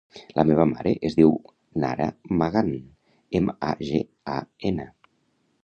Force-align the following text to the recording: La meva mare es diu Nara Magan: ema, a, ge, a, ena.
La 0.37 0.43
meva 0.51 0.63
mare 0.69 0.93
es 1.09 1.17
diu 1.19 1.33
Nara 1.83 2.07
Magan: 2.41 2.73
ema, 3.41 3.57
a, 3.73 3.77
ge, 3.91 4.03
a, 4.39 4.43
ena. 4.75 4.91